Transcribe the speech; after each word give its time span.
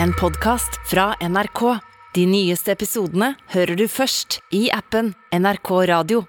En 0.00 0.12
podkast 0.12 0.78
fra 0.88 1.12
NRK. 1.20 1.60
De 2.14 2.22
nyeste 2.26 2.72
episodene 2.72 3.34
hører 3.52 3.76
du 3.76 3.84
først 3.90 4.38
i 4.54 4.66
appen 4.72 5.12
NRK 5.36 5.70
Radio. 5.90 6.22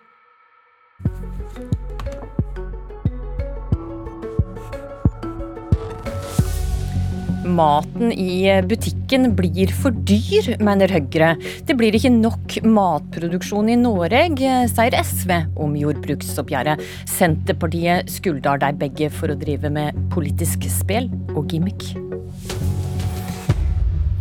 Maten 7.44 8.12
i 8.12 8.49
butikken 8.68 9.31
blir 9.38 9.71
for 9.75 9.95
dyr, 10.07 10.54
mener 10.64 10.91
Høyre. 10.91 11.34
Det 11.68 11.77
blir 11.80 11.95
ikke 11.95 12.11
nok 12.16 12.57
matproduksjon 12.68 13.71
i 13.71 13.80
Norge, 13.80 14.54
sier 14.73 15.00
SV 15.00 15.36
om 15.55 15.75
jordbruksoppgjøret. 15.80 16.84
Senterpartiet 17.16 18.11
skulder 18.11 18.59
de 18.64 18.73
begge 18.84 19.11
for 19.14 19.32
å 19.32 19.39
drive 19.39 19.71
med 19.71 20.04
politisk 20.11 20.68
spill 20.71 21.11
og 21.36 21.48
gimmick. 21.52 21.93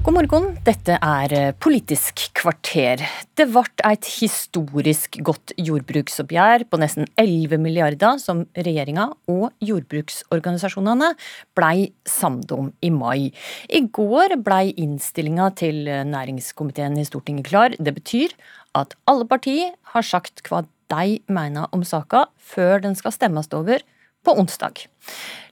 God 0.03 0.17
morgen, 0.17 0.47
dette 0.67 0.97
er 0.99 1.53
Politisk 1.63 2.25
kvarter. 2.35 3.05
Det 3.39 3.45
ble 3.53 3.63
et 3.87 4.09
historisk 4.17 5.21
godt 5.23 5.53
jordbruksoppgjør 5.63 6.65
på 6.67 6.81
nesten 6.83 7.07
11 7.23 7.55
milliarder 7.63 8.19
som 8.19 8.41
regjeringa 8.57 9.05
og 9.31 9.53
jordbruksorganisasjonene 9.63 11.13
blei 11.55 11.93
samd 12.03 12.51
om 12.57 12.73
i 12.83 12.91
mai. 12.91 13.31
I 13.71 13.85
går 13.95 14.35
blei 14.43 14.73
innstillinga 14.75 15.53
til 15.63 15.87
næringskomiteen 15.87 16.99
i 16.99 17.07
Stortinget 17.07 17.47
klar. 17.53 17.79
Det 17.79 17.95
betyr 17.95 18.35
at 18.75 18.99
alle 19.07 19.31
partier 19.31 19.71
har 19.95 20.03
sagt 20.03 20.43
hva 20.51 20.65
de 20.91 21.21
mener 21.31 21.71
om 21.71 21.87
saka 21.87 22.27
før 22.43 22.83
den 22.83 22.99
skal 22.99 23.15
stemmes 23.15 23.55
over 23.55 23.87
på 24.25 24.35
onsdag. 24.39 24.87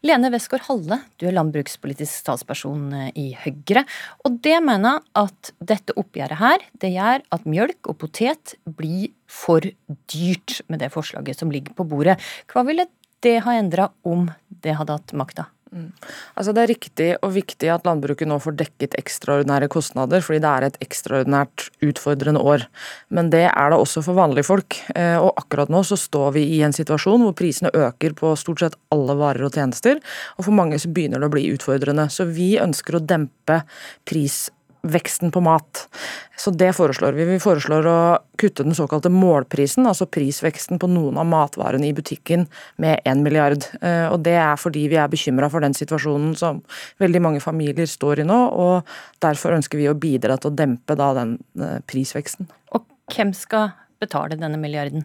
Lene 0.06 0.30
Westgård 0.32 0.64
Halle, 0.68 1.00
du 1.20 1.26
er 1.28 1.34
landbrukspolitisk 1.36 2.24
talsperson 2.24 2.94
i 3.18 3.30
Høyre. 3.42 3.84
Og 4.24 4.38
det 4.44 4.56
mener 4.64 5.02
at 5.18 5.52
dette 5.58 5.96
oppgjøret 6.00 6.40
her, 6.40 6.64
det 6.80 6.94
gjør 6.94 7.24
at 7.36 7.46
mjølk 7.50 7.90
og 7.90 7.98
potet 8.00 8.54
blir 8.64 9.10
for 9.30 9.66
dyrt 10.12 10.60
med 10.72 10.80
det 10.82 10.92
forslaget 10.94 11.42
som 11.42 11.52
ligger 11.52 11.76
på 11.76 11.88
bordet. 11.90 12.16
Hva 12.50 12.64
ville 12.68 12.88
det 13.24 13.40
ha 13.44 13.56
endra 13.58 13.90
om 14.08 14.30
det 14.64 14.78
hadde 14.78 14.96
hatt 14.96 15.16
makta? 15.18 15.50
Mm. 15.70 15.90
Altså 16.34 16.52
Det 16.52 16.62
er 16.62 16.70
riktig 16.72 17.08
og 17.22 17.34
viktig 17.36 17.68
at 17.70 17.86
landbruket 17.86 18.28
nå 18.28 18.40
får 18.42 18.56
dekket 18.58 18.96
ekstraordinære 18.98 19.68
kostnader, 19.70 20.22
fordi 20.24 20.42
det 20.42 20.50
er 20.50 20.66
et 20.66 20.78
ekstraordinært 20.82 21.68
utfordrende 21.86 22.42
år. 22.42 22.66
Men 23.14 23.30
det 23.30 23.46
er 23.48 23.70
det 23.70 23.78
også 23.78 24.02
for 24.06 24.18
vanlige 24.18 24.48
folk. 24.48 24.78
Eh, 24.96 25.16
og 25.20 25.32
akkurat 25.38 25.70
nå 25.70 25.84
så 25.86 25.98
står 26.00 26.34
vi 26.38 26.46
i 26.58 26.62
en 26.66 26.74
situasjon 26.74 27.22
hvor 27.22 27.36
prisene 27.38 27.70
øker 27.70 28.16
på 28.18 28.34
stort 28.40 28.64
sett 28.64 28.78
alle 28.94 29.14
varer 29.20 29.46
og 29.46 29.54
tjenester, 29.54 30.00
og 30.36 30.48
for 30.48 30.56
mange 30.56 30.78
så 30.80 30.90
begynner 30.90 31.22
det 31.22 31.30
å 31.30 31.34
bli 31.36 31.48
utfordrende. 31.54 32.08
Så 32.10 32.26
vi 32.26 32.56
ønsker 32.60 32.98
å 32.98 33.04
dempe 33.04 33.62
prisveksten 34.08 34.56
veksten 34.82 35.30
på 35.30 35.42
mat. 35.44 35.88
Så 36.36 36.50
det 36.50 36.70
foreslår 36.72 37.12
vi. 37.12 37.26
Vi 37.28 37.40
foreslår 37.42 37.86
å 37.88 37.98
kutte 38.40 38.64
den 38.64 38.76
såkalte 38.76 39.10
målprisen, 39.12 39.84
altså 39.88 40.08
prisveksten 40.08 40.80
på 40.80 40.88
noen 40.88 41.18
av 41.20 41.28
matvarene 41.28 41.90
i 41.90 41.94
butikken 41.96 42.46
med 42.80 43.02
1 43.04 43.20
milliard. 43.24 43.66
Eh, 43.82 44.06
og 44.08 44.22
det 44.24 44.38
er 44.40 44.56
fordi 44.60 44.86
vi 44.92 44.96
er 45.00 45.12
bekymra 45.12 45.50
for 45.52 45.64
den 45.64 45.76
situasjonen 45.76 46.32
som 46.40 46.62
veldig 47.02 47.24
mange 47.26 47.44
familier 47.44 47.88
står 47.90 48.24
i 48.24 48.28
nå, 48.30 48.40
og 48.56 48.88
derfor 49.20 49.58
ønsker 49.58 49.80
vi 49.80 49.90
å 49.90 49.98
bidra 49.98 50.38
til 50.40 50.52
å 50.52 50.58
dempe 50.62 50.96
da 50.96 51.12
den 51.20 51.36
eh, 51.60 51.78
prisveksten. 51.84 52.48
Og 52.72 52.88
hvem 53.12 53.34
skal 53.36 53.74
betale 54.00 54.36
denne 54.38 54.58
milliarden? 54.60 55.04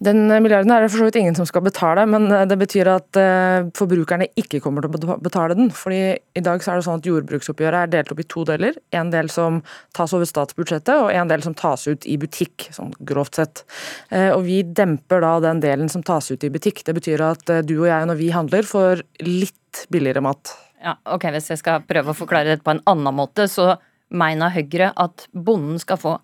Den 0.00 0.22
milliarden 0.30 0.72
er 0.72 0.84
det 0.84 0.90
for 0.92 1.02
så 1.02 1.08
vidt 1.08 1.18
ingen 1.20 1.36
som 1.36 1.48
skal 1.48 1.64
betale, 1.66 2.06
men 2.08 2.28
eh, 2.32 2.46
det 2.48 2.56
betyr 2.60 2.88
at 2.92 3.18
eh, 3.20 3.66
forbrukerne 3.76 4.30
ikke 4.40 4.62
kommer 4.64 4.86
til 4.86 4.94
å 4.94 5.18
betale 5.22 5.56
den. 5.58 5.68
Fordi 5.74 6.00
i 6.16 6.44
dag 6.44 6.62
så 6.64 6.72
er 6.72 6.80
det 6.80 6.86
sånn 6.86 7.02
at 7.02 7.10
jordbruksoppgjøret 7.10 7.82
er 7.82 7.92
delt 7.96 8.14
opp 8.14 8.22
i 8.22 8.28
to 8.30 8.46
deler. 8.48 8.78
En 8.96 9.12
del 9.12 9.28
som 9.32 9.60
tas 9.96 10.14
over 10.16 10.28
statsbudsjettet, 10.28 10.94
og 10.96 11.12
en 11.12 11.32
del 11.32 11.44
som 11.46 11.56
tas 11.58 11.86
ut 11.90 12.08
i 12.08 12.16
butikk, 12.20 12.70
sånn 12.76 12.94
grovt 13.10 13.40
sett. 13.40 13.64
Eh, 14.08 14.30
og 14.30 14.46
vi 14.48 14.62
demper 14.64 15.26
da 15.26 15.36
den 15.44 15.62
delen 15.64 15.92
som 15.92 16.06
tas 16.06 16.30
ut 16.32 16.46
i 16.46 16.52
butikk. 16.54 16.84
Det 16.86 16.96
betyr 16.96 17.26
at 17.26 17.54
du 17.66 17.76
og 17.82 17.90
jeg 17.90 18.08
når 18.08 18.20
vi 18.22 18.32
handler, 18.34 18.66
får 18.66 19.04
litt 19.26 19.86
billigere 19.92 20.24
mat. 20.24 20.54
Ja, 20.80 20.96
ok, 21.04 21.28
Hvis 21.34 21.50
jeg 21.52 21.60
skal 21.60 21.84
prøve 21.84 22.14
å 22.14 22.16
forklare 22.16 22.54
dette 22.54 22.64
på 22.64 22.72
en 22.72 22.84
annen 22.88 23.14
måte, 23.14 23.44
så 23.52 23.74
mener 24.10 24.52
Høyre 24.54 24.90
at 24.98 25.26
bonden 25.32 25.78
skal 25.82 26.00
få 26.00 26.16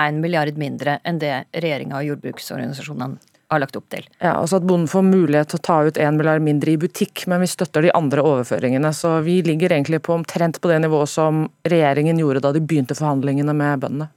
1 0.00 0.20
milliard 0.22 0.58
mindre 0.58 0.98
enn 1.04 1.20
det 1.22 1.44
regjeringa 1.52 2.00
og 2.00 2.10
jordbruksorganisasjonene 2.10 3.34
har 3.50 3.60
lagt 3.62 3.76
opp 3.76 3.86
til. 3.92 4.04
Ja, 4.18 4.34
altså 4.40 4.58
At 4.58 4.66
bonden 4.66 4.90
får 4.90 5.04
mulighet 5.06 5.52
til 5.52 5.60
å 5.60 5.64
ta 5.68 5.78
ut 5.86 6.00
1 6.00 6.18
milliard 6.18 6.42
mindre 6.44 6.74
i 6.74 6.80
butikk, 6.80 7.26
men 7.30 7.44
vi 7.44 7.50
støtter 7.50 7.84
de 7.84 7.92
andre 7.94 8.24
overføringene. 8.24 8.90
Så 8.96 9.18
vi 9.26 9.40
ligger 9.46 9.76
egentlig 9.76 10.02
på 10.04 10.16
omtrent 10.16 10.60
på 10.60 10.72
det 10.72 10.80
nivået 10.84 11.12
som 11.12 11.46
regjeringen 11.68 12.20
gjorde 12.20 12.44
da 12.44 12.54
de 12.54 12.64
begynte 12.64 12.96
forhandlingene 12.98 13.56
med 13.56 13.84
bøndene. 13.84 14.10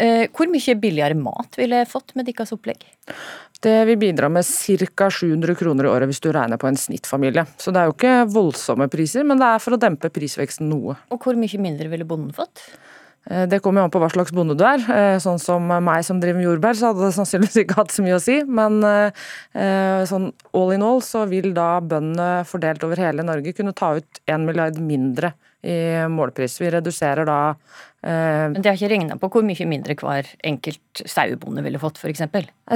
Eh, 0.00 0.30
hvor 0.32 0.48
mye 0.48 0.74
billigere 0.80 1.16
mat 1.18 1.58
ville 1.60 1.82
jeg 1.82 1.90
fått 1.90 2.14
med 2.16 2.24
deres 2.30 2.54
opplegg? 2.56 2.86
Det 3.60 3.82
vil 3.84 3.98
bidra 4.00 4.30
med 4.32 4.46
ca. 4.48 5.10
700 5.12 5.58
kroner 5.58 5.84
i 5.84 5.90
året 5.90 6.08
hvis 6.08 6.22
du 6.24 6.30
regner 6.32 6.56
på 6.56 6.70
en 6.70 6.78
snittfamilie. 6.80 7.44
Så 7.60 7.74
det 7.74 7.82
er 7.82 7.90
jo 7.90 7.96
ikke 7.98 8.14
voldsomme 8.32 8.88
priser, 8.88 9.26
men 9.28 9.42
det 9.42 9.50
er 9.50 9.60
for 9.60 9.76
å 9.76 9.80
dempe 9.82 10.08
prisveksten 10.14 10.70
noe. 10.72 10.96
Og 11.12 11.20
hvor 11.20 11.36
mye 11.36 11.60
mindre 11.60 11.90
ville 11.92 12.08
bonden 12.08 12.32
fått? 12.32 12.64
Eh, 13.28 13.44
det 13.48 13.60
kommer 13.60 13.82
jo 13.82 13.88
an 13.88 13.92
på 13.92 14.00
hva 14.02 14.08
slags 14.12 14.32
bonde 14.34 14.56
du 14.58 14.64
er. 14.66 14.80
Eh, 14.80 15.18
sånn 15.22 15.40
som 15.42 15.66
meg 15.68 16.04
som 16.06 16.20
driver 16.22 16.40
med 16.40 16.48
jordbær, 16.48 16.78
så 16.78 16.90
hadde 16.90 17.04
det 17.04 17.16
sannsynligvis 17.18 17.60
ikke 17.62 17.78
hatt 17.82 17.94
så 17.94 18.04
mye 18.06 18.16
å 18.16 18.22
si. 18.24 18.40
Men 18.48 18.80
eh, 18.86 20.06
sånn 20.08 20.30
all 20.56 20.74
in 20.76 20.86
all 20.86 21.04
så 21.04 21.26
vil 21.30 21.52
da 21.56 21.72
bøndene 21.84 22.46
fordelt 22.48 22.84
over 22.86 23.02
hele 23.02 23.26
Norge 23.26 23.54
kunne 23.56 23.76
ta 23.76 23.94
ut 24.00 24.22
1 24.26 24.48
milliard 24.48 24.80
mindre 24.80 25.34
i 25.60 25.76
målpris. 26.08 26.56
Vi 26.62 26.70
reduserer 26.72 27.28
da 27.28 27.40
Men 28.00 28.56
det 28.56 28.70
har 28.70 28.78
ikke 28.78 28.88
regna 28.94 29.16
på 29.20 29.28
hvor 29.28 29.44
mye 29.44 29.66
mindre 29.68 29.92
hver 30.00 30.28
enkelt 30.48 31.02
sauebonde 31.04 31.60
ville 31.66 31.80
fått, 31.82 31.98
f.eks.? 32.00 32.22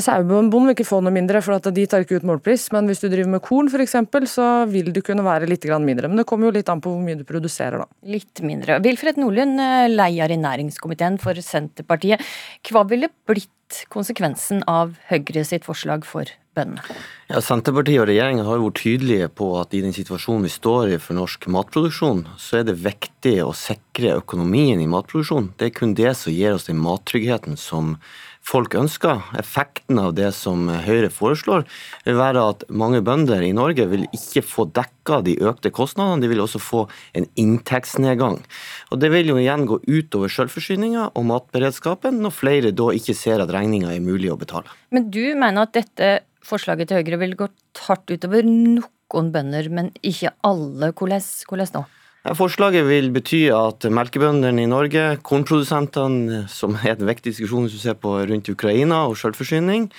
Sauebonden 0.05 0.69
vil 0.69 0.75
ikke 0.75 0.87
få 0.89 0.99
noe 1.01 1.15
mindre, 1.15 1.41
for 1.45 1.57
at 1.57 1.69
de 1.73 1.87
tar 1.89 2.05
ikke 2.05 2.21
ut 2.21 2.29
målpris. 2.29 2.67
Men 2.75 2.91
hvis 2.91 3.01
du 3.01 3.09
driver 3.09 3.33
med 3.33 3.45
korn 3.45 3.71
f.eks., 3.73 3.97
så 4.35 4.49
vil 4.69 4.93
du 4.93 5.01
kunne 5.07 5.25
være 5.25 5.49
litt 5.49 5.65
mindre. 5.65 6.11
Men 6.13 6.21
det 6.21 6.29
kommer 6.29 6.51
jo 6.51 6.57
litt 6.59 6.69
an 6.69 6.85
på 6.85 6.93
hvor 6.93 7.03
mye 7.05 7.17
du 7.21 7.25
produserer, 7.29 7.81
da. 7.81 7.89
Litt 8.13 8.45
mindre. 8.45 8.81
Wilfred 8.85 9.21
Nordlund, 9.21 9.57
eh, 9.65 9.89
leder 9.89 10.35
i 10.35 10.41
næringskomiteen 10.41 11.19
for 11.23 11.41
Senterpartiet. 11.41 12.21
Hva 12.69 12.85
ville 12.91 13.09
blitt 13.29 13.51
konsekvensen 13.93 14.63
av 14.69 14.95
Høyre 15.09 15.45
sitt 15.47 15.65
forslag 15.67 16.05
for 16.05 16.29
bøndene? 16.55 16.85
Ja, 17.31 17.41
Senterpartiet 17.43 18.03
og 18.03 18.09
regjeringa 18.11 18.45
har 18.47 18.61
vært 18.63 18.83
tydelige 18.83 19.31
på 19.33 19.49
at 19.61 19.75
i 19.75 19.83
den 19.85 19.95
situasjonen 19.97 20.45
vi 20.47 20.53
står 20.53 20.95
i 20.95 21.01
for 21.03 21.17
norsk 21.19 21.49
matproduksjon, 21.51 22.27
så 22.39 22.61
er 22.61 22.69
det 22.69 22.77
viktig 22.85 23.39
å 23.45 23.55
sikre 23.95 24.19
økonomien 24.19 24.81
i 24.81 24.91
matproduksjon. 24.91 25.53
Det 25.59 25.69
er 25.69 25.75
kun 25.75 25.95
det 25.95 26.17
som 26.19 26.33
gir 26.33 26.55
oss 26.55 26.67
den 26.67 26.81
mattryggheten 26.83 27.57
som 27.57 27.97
folk 28.43 28.75
ønsker. 28.75 29.23
Effekten 29.39 29.99
av 29.99 30.15
det 30.15 30.33
som 30.35 30.67
Høyre 30.69 31.11
foreslår, 31.11 31.65
vil 32.05 32.19
være 32.19 32.43
at 32.43 32.65
mange 32.69 33.01
bønder 33.01 33.41
i 33.43 33.55
Norge 33.55 33.87
vil 33.87 34.05
ikke 34.13 34.43
få 34.43 34.67
dekka 34.75 35.23
de 35.25 35.37
økte 35.39 35.71
kostnadene, 35.71 36.21
de 36.21 36.29
vil 36.29 36.43
også 36.43 36.59
få 36.59 36.85
en 37.15 37.29
inntektsnedgang. 37.37 38.43
Og 38.91 38.99
Det 38.99 39.13
vil 39.13 39.31
jo 39.31 39.39
igjen 39.39 39.65
gå 39.65 39.79
utover 39.87 40.29
selvforsyninga 40.29 41.13
og 41.15 41.25
matberedskapen, 41.31 42.19
når 42.21 42.35
flere 42.35 42.75
da 42.75 42.91
ikke 42.91 43.15
ser 43.15 43.41
at 43.41 43.53
regninga 43.55 43.95
er 43.95 44.03
mulig 44.03 44.33
å 44.33 44.39
betale. 44.41 44.67
Men 44.91 45.11
du 45.11 45.35
mener 45.39 45.69
at 45.69 45.75
dette 45.79 46.25
forslaget 46.45 46.91
til 46.91 46.99
Høyre 46.99 47.23
vil 47.23 47.39
gå 47.39 47.53
hardt 47.87 48.11
utover 48.11 48.43
noen 48.43 49.31
bønder, 49.31 49.71
men 49.71 49.95
ikke 50.03 50.35
alle. 50.43 50.91
Hvordan 50.93 51.79
nå? 51.79 51.87
Forslaget 52.25 52.87
vil 52.89 53.11
bety 53.13 53.51
at 53.53 53.85
melkebøndene 53.93 54.63
i 54.63 54.69
Norge, 54.71 55.19
kornprodusentene, 55.29 56.47
som 56.49 56.73
er 56.81 56.95
en 56.95 57.05
viktig 57.05 57.35
diskusjon 57.35 57.67
hvis 57.67 57.75
du 57.77 57.83
ser 57.83 57.99
på 58.01 58.15
rundt 58.31 58.49
Ukraina 58.49 59.03
og 59.11 59.19
selvforsyning, 59.21 59.91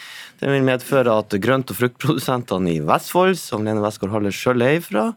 det 0.42 0.50
vil 0.50 0.66
medføre 0.66 1.20
at 1.22 1.36
grønt- 1.38 1.70
og 1.70 1.78
fruktprodusentene 1.78 2.74
i 2.74 2.82
Vestfold, 2.82 3.38
som 3.38 3.62
Lene 3.62 3.84
Westgård 3.86 4.16
Halle 4.16 4.34
sjøl 4.34 4.66
er 4.66 4.80
ifra, 4.80 5.12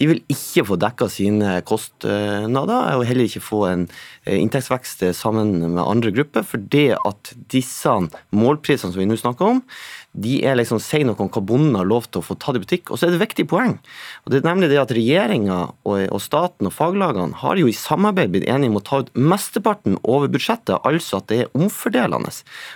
de 0.00 0.08
vil 0.08 0.22
ikke 0.32 0.64
få 0.64 0.78
dekka 0.80 1.10
sine 1.12 1.58
kostnader 1.68 2.96
og 2.96 3.04
heller 3.04 3.28
ikke 3.28 3.44
få 3.44 3.62
en 3.68 3.86
eh, 4.24 4.38
inntektsvekst 4.40 5.04
sammen 5.16 5.58
med 5.60 5.82
andre 5.84 6.12
grupper, 6.16 6.46
fordi 6.46 6.88
at 6.96 7.34
disse 7.52 7.92
målprisene 8.32 8.94
som 8.94 9.00
vi 9.02 9.08
nå 9.10 9.18
snakker 9.20 9.56
om, 9.56 9.64
de 10.10 10.40
er 10.42 10.56
liksom, 10.58 10.80
sier 10.82 11.04
noe 11.06 11.18
om 11.22 11.28
hva 11.30 11.42
bonden 11.46 11.76
har 11.78 11.86
lov 11.86 12.08
til 12.08 12.18
å 12.18 12.26
få 12.26 12.34
tatt 12.40 12.58
i 12.58 12.62
butikk. 12.62 12.90
Og 12.90 12.98
så 12.98 13.06
er 13.06 13.12
det 13.12 13.20
et 13.20 13.26
viktig 13.28 13.46
poeng. 13.50 13.76
og 14.24 14.32
det 14.32 14.40
er 14.40 14.48
nemlig 14.48 14.70
det 14.72 14.80
at 14.82 14.94
Regjeringa 14.94 15.58
og, 15.86 15.98
og, 16.10 16.18
staten 16.22 16.66
og 16.66 16.74
faglagene 16.74 17.38
har 17.44 17.60
jo 17.60 17.68
i 17.70 17.76
samarbeid 17.76 18.32
blitt 18.34 18.48
enige 18.50 18.72
om 18.72 18.80
å 18.80 18.84
ta 18.86 19.00
ut 19.04 19.12
mesteparten 19.14 19.98
over 20.02 20.30
budsjettet, 20.32 20.80
altså 20.82 21.20
at 21.20 21.28
det 21.30 21.38
er 21.44 21.54
omfordelende. 21.54 22.32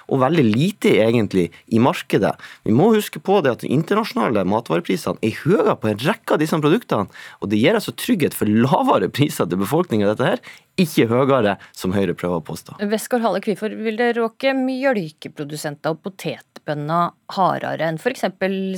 Og 0.09 0.23
veldig 0.23 0.45
lite 0.47 0.95
egentlig 1.03 1.49
i 1.75 1.83
markedet. 1.83 2.35
Vi 2.67 2.75
må 2.75 2.93
huske 2.95 3.23
på 3.23 3.41
det 3.43 3.57
at 3.57 3.65
de 3.65 3.73
internasjonale 3.75 4.47
matvareprisene 4.49 5.19
er 5.25 5.43
høyere 5.43 5.77
på 5.81 5.91
en 5.91 6.01
rekke 6.05 6.37
av 6.37 6.43
disse 6.43 6.59
produktene, 6.63 7.11
og 7.41 7.51
det 7.53 7.61
gir 7.63 7.79
altså 7.79 7.95
trygghet 7.97 8.37
for 8.37 8.51
lavere 8.51 9.11
priser 9.13 9.49
til 9.51 9.61
befolkninga, 9.63 10.11
dette 10.13 10.29
her, 10.29 10.45
ikke 10.81 11.07
høyere, 11.11 11.57
som 11.77 11.95
Høyre 11.95 12.17
prøver 12.19 12.41
å 12.41 12.45
påstå. 12.45 12.79
Westgård 12.91 13.25
Halle, 13.25 13.43
hvorfor 13.45 13.75
vil 13.87 13.99
det 14.01 14.15
råke 14.19 14.55
mjølkeprodusenter 14.59 15.95
og 15.95 16.03
potetbønder 16.07 17.15
hardere 17.37 17.91
enn 17.91 18.01
f.eks. 18.01 18.27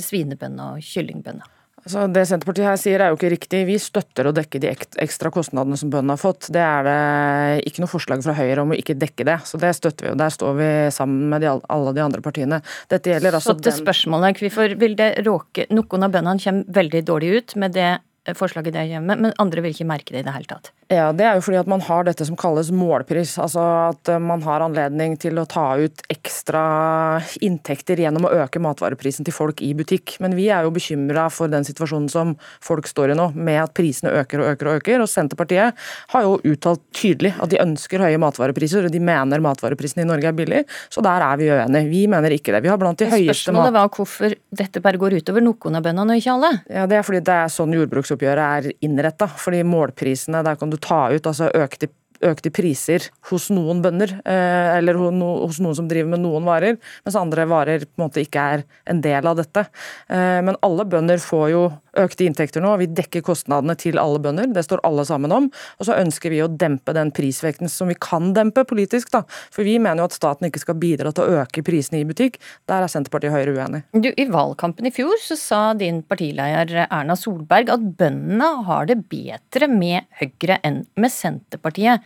svinebønder 0.05 0.77
og 0.77 0.83
kyllingbønder? 0.85 1.53
Altså, 1.87 2.03
det 2.11 2.25
Senterpartiet 2.27 2.67
her 2.67 2.79
sier 2.81 2.99
er 2.99 3.13
jo 3.13 3.15
ikke 3.15 3.29
riktig. 3.31 3.61
Vi 3.69 3.77
støtter 3.79 4.27
å 4.27 4.33
dekke 4.35 4.59
de 4.59 4.73
ekstra 4.99 5.29
kostnadene 5.31 5.77
som 5.79 5.91
bøndene 5.93 6.17
har 6.17 6.19
fått. 6.19 6.49
Det 6.51 6.59
er 6.59 6.83
det 6.83 7.67
ikke 7.69 7.85
noe 7.85 7.91
forslag 7.91 8.25
fra 8.25 8.35
Høyre 8.35 8.65
om 8.65 8.73
å 8.75 8.79
ikke 8.79 8.97
dekke 8.99 9.23
det. 9.29 9.37
Så 9.47 9.59
det 9.61 9.69
støtter 9.77 10.09
vi, 10.09 10.11
og 10.11 10.19
der 10.19 10.33
står 10.35 10.57
vi 10.57 10.67
sammen 10.91 11.29
med 11.31 11.45
de, 11.45 11.53
alle 11.53 11.93
de 11.95 12.03
andre 12.03 12.19
partiene. 12.25 12.59
Dette 12.91 13.13
gjelder 13.13 13.39
altså 13.39 13.55
Så 13.55 13.63
til 13.63 13.77
spørsmålet, 13.77 14.41
hvorfor 14.43 14.75
vil 14.81 14.99
det 14.99 15.13
råke 15.23 15.69
Noen 15.71 16.03
av 16.03 16.11
bøndene 16.11 16.43
kommer 16.43 16.75
veldig 16.81 17.03
dårlig 17.07 17.31
ut 17.37 17.55
med 17.63 17.77
det 17.79 17.91
forslaget 18.35 18.73
det 18.73 18.87
med, 18.99 19.21
men 19.21 19.33
andre 19.39 19.61
vil 19.63 19.71
ikke 19.71 19.87
merke 19.87 20.11
det 20.11 20.23
i 20.23 20.27
det 20.27 20.33
hele 20.35 20.49
tatt? 20.49 20.71
Ja, 20.87 21.11
Det 21.11 21.25
er 21.27 21.35
jo 21.35 21.43
fordi 21.43 21.59
at 21.59 21.67
man 21.67 21.81
har 21.83 22.05
dette 22.07 22.23
som 22.25 22.37
kalles 22.39 22.69
målpris. 22.71 23.35
Altså 23.43 23.63
at 23.89 24.07
eh, 24.07 24.21
man 24.23 24.41
har 24.45 24.63
anledning 24.63 25.17
til 25.19 25.35
å 25.39 25.43
ta 25.47 25.75
ut 25.75 26.03
ekstra 26.11 27.19
inntekter 27.43 27.99
gjennom 27.99 28.27
å 28.27 28.31
øke 28.43 28.61
matvareprisen 28.63 29.27
til 29.27 29.35
folk 29.35 29.61
i 29.65 29.73
butikk. 29.75 30.15
Men 30.23 30.37
vi 30.37 30.47
er 30.47 30.63
jo 30.63 30.71
bekymra 30.71 31.25
for 31.33 31.51
den 31.51 31.67
situasjonen 31.67 32.07
som 32.11 32.35
folk 32.63 32.87
står 32.87 33.11
i 33.11 33.17
nå, 33.19 33.29
med 33.35 33.59
at 33.65 33.73
prisene 33.75 34.13
øker 34.21 34.43
og 34.43 34.53
øker 34.53 34.71
og 34.71 34.79
øker. 34.79 35.03
Og 35.03 35.11
Senterpartiet 35.11 35.75
har 36.13 36.27
jo 36.27 36.37
uttalt 36.53 36.83
tydelig 36.95 37.33
at 37.35 37.51
de 37.51 37.59
ønsker 37.63 38.05
høye 38.05 38.21
matvarepriser, 38.23 38.87
og 38.87 38.95
de 38.95 39.03
mener 39.03 39.43
matvareprisene 39.43 40.05
i 40.05 40.09
Norge 40.09 40.31
er 40.31 40.39
billig. 40.39 40.63
Så 40.93 41.03
der 41.03 41.25
er 41.27 41.41
vi 41.41 41.51
uenige. 41.51 41.91
Vi 41.91 42.05
mener 42.11 42.37
ikke 42.37 42.55
det. 42.55 42.63
Vi 42.63 42.71
har 42.71 42.79
blant 42.79 42.99
de 42.99 43.09
høyeste 43.11 43.51
Spørsmålet 43.51 43.75
var 43.75 43.91
hvorfor 43.91 44.33
dette 44.55 44.81
bare 44.83 44.99
går 44.99 45.19
utover 45.19 45.43
noen 45.43 45.77
av 45.77 45.83
bøndene 45.83 46.15
og 46.15 46.23
ikke 46.23 46.37
alle? 46.37 46.53
Ja, 46.71 46.87
Det 46.87 47.01
er 47.01 47.05
fordi 47.05 47.23
det 47.27 47.35
er 47.43 47.51
sånn 47.51 47.75
jordbruksoppgjøret 47.75 48.16
er 48.25 48.71
innretta. 48.81 49.27
Fordi 49.27 49.63
målprisene, 49.63 50.43
der 50.43 50.55
kan 50.55 50.69
du 50.69 50.77
ta 50.77 51.09
ut 51.13 51.27
altså 51.27 51.51
økte 51.53 51.91
økte 52.25 52.49
priser 52.49 53.03
hos 53.29 53.49
noen 53.53 53.81
bønder, 53.83 54.15
eh, 54.25 54.77
eller 54.77 54.97
hos 54.97 55.59
noen 55.61 55.75
som 55.77 55.87
driver 55.89 56.09
med 56.15 56.23
noen 56.23 56.47
varer, 56.47 56.77
mens 57.05 57.17
andre 57.19 57.45
varer 57.49 57.85
på 57.85 57.97
en 57.97 58.05
måte 58.07 58.23
ikke 58.23 58.45
er 58.55 58.63
en 58.89 59.01
del 59.01 59.27
av 59.27 59.37
dette. 59.37 59.67
Eh, 60.09 60.41
men 60.41 60.57
alle 60.65 60.85
bønder 60.89 61.21
får 61.21 61.49
jo 61.53 61.63
økte 61.99 62.25
inntekter 62.27 62.63
nå. 62.63 62.73
Vi 62.81 62.89
dekker 62.97 63.23
kostnadene 63.25 63.75
til 63.79 63.99
alle 64.01 64.21
bønder, 64.23 64.49
det 64.53 64.65
står 64.65 64.83
alle 64.87 65.05
sammen 65.07 65.33
om. 65.33 65.49
Og 65.79 65.89
så 65.89 65.97
ønsker 65.97 66.33
vi 66.33 66.43
å 66.43 66.49
dempe 66.51 66.95
den 66.97 67.11
prisvekten 67.15 67.71
som 67.71 67.91
vi 67.91 67.97
kan 67.99 68.31
dempe 68.37 68.65
politisk, 68.67 69.11
da. 69.13 69.23
For 69.53 69.67
vi 69.67 69.77
mener 69.81 70.03
jo 70.03 70.09
at 70.11 70.17
staten 70.17 70.49
ikke 70.49 70.63
skal 70.63 70.79
bidra 70.81 71.13
til 71.15 71.25
å 71.25 71.43
øke 71.43 71.65
prisene 71.67 72.01
i 72.01 72.07
butikk. 72.07 72.39
Der 72.69 72.85
er 72.85 72.91
Senterpartiet 72.91 73.33
og 73.33 73.39
Høyre 73.39 73.57
uenig. 73.57 73.83
Du, 73.97 74.11
I 74.13 74.27
valgkampen 74.31 74.89
i 74.89 74.93
fjor 74.93 75.17
så 75.23 75.39
sa 75.39 75.61
din 75.77 76.03
partileder 76.07 76.85
Erna 76.87 77.17
Solberg 77.19 77.73
at 77.73 77.91
bøndene 77.99 78.53
har 78.69 78.87
det 78.89 79.01
bedre 79.11 79.69
med 79.71 80.07
Høyre 80.21 80.61
enn 80.67 80.83
med 80.99 81.13
Senterpartiet. 81.13 82.05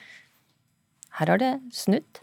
Her 1.20 1.34
har 1.34 1.42
det 1.42 1.56
snudd? 1.76 2.22